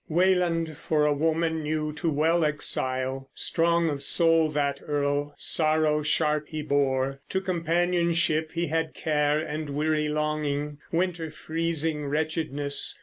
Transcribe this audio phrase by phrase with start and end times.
[0.09, 3.29] Weland for a woman knew too well exile.
[3.35, 9.69] Strong of soul that earl, sorrow sharp he bore; To companionship he had care and
[9.69, 12.97] weary longing, Winter freezing wretchedness.